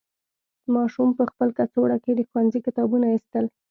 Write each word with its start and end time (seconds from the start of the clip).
ماشوم 0.73 1.09
په 1.17 1.23
خپل 1.31 1.49
کڅوړه 1.57 1.97
کې 2.03 2.11
د 2.15 2.19
ښوونځي 2.29 2.59
کتابونه 2.67 3.05
ایستل. 3.13 3.45